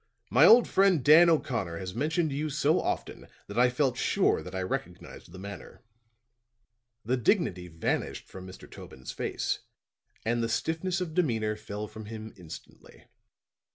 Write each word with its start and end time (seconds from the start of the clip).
"My 0.31 0.47
old 0.47 0.67
friend 0.67 1.03
Dan 1.05 1.29
O'Connor 1.29 1.77
has 1.77 1.93
mentioned 1.93 2.31
you 2.31 2.49
so 2.49 2.81
often 2.81 3.27
that 3.45 3.59
I 3.59 3.69
felt 3.69 3.97
sure 3.97 4.41
that 4.41 4.55
I 4.55 4.63
recognized 4.63 5.31
the 5.31 5.37
manner." 5.37 5.83
The 7.05 7.17
dignity 7.17 7.67
vanished 7.67 8.27
from 8.27 8.47
Mr. 8.47 8.67
Tobin's 8.67 9.11
face, 9.11 9.59
and 10.25 10.41
the 10.41 10.49
stiffness 10.49 11.01
of 11.01 11.13
demeanor 11.13 11.55
fell 11.55 11.87
from 11.87 12.05
him 12.05 12.33
instantly. 12.35 13.05